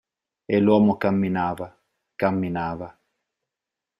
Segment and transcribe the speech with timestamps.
[0.45, 1.67] E l'uomo camminava,
[2.21, 2.87] camminava.